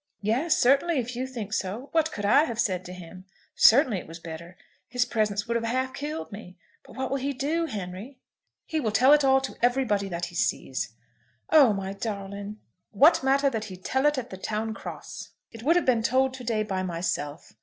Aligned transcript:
"Yes; 0.23 0.57
certainly, 0.57 0.97
if 0.97 1.15
you 1.15 1.27
think 1.27 1.53
so. 1.53 1.89
What 1.91 2.11
could 2.11 2.25
I 2.25 2.45
have 2.45 2.59
said 2.59 2.83
to 2.85 2.91
him? 2.91 3.25
Certainly 3.53 3.99
it 3.99 4.07
was 4.07 4.17
better. 4.17 4.57
His 4.87 5.05
presence 5.05 5.47
would 5.47 5.53
have 5.55 5.63
half 5.63 5.93
killed 5.93 6.31
me. 6.31 6.57
But 6.83 6.95
what 6.97 7.11
will 7.11 7.17
he 7.19 7.33
do, 7.33 7.67
Henry?" 7.67 8.17
"He 8.65 8.79
will 8.79 8.89
tell 8.89 9.13
it 9.13 9.23
all 9.23 9.39
to 9.41 9.55
everybody 9.61 10.09
that 10.09 10.25
he 10.25 10.33
sees." 10.33 10.93
"Oh, 11.51 11.71
my 11.71 11.93
darling!" 11.93 12.57
"What 12.89 13.21
matter 13.23 13.47
though 13.51 13.59
he 13.59 13.77
tells 13.77 14.07
it 14.07 14.17
at 14.17 14.31
the 14.31 14.37
town 14.37 14.73
cross? 14.73 15.33
It 15.51 15.61
would 15.61 15.75
have 15.75 15.85
been 15.85 16.01
told 16.01 16.33
to 16.33 16.43
day 16.43 16.63
by 16.63 16.81
myself." 16.81 17.53